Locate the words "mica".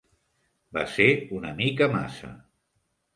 1.59-1.89